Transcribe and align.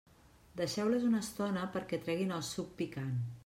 Deixeu-les 0.61 1.05
una 1.11 1.21
estona 1.27 1.67
perquè 1.77 2.01
treguin 2.07 2.37
el 2.39 2.45
suc 2.51 2.77
picant. 2.83 3.17